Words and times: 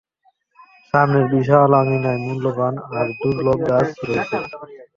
সামনের 0.87 1.25
বিশাল 1.33 1.71
আঙ্গিনায় 1.79 2.21
মূল্যবান 2.25 2.73
আর 2.97 3.07
দূর্লভ 3.19 3.57
গাছ 3.69 3.87
রয়েছে। 4.07 4.37